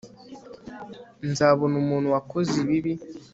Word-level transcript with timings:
nzabona 1.29 1.75
umuntu 1.83 2.07
wakoze 2.15 2.53
ibi 2.77 2.93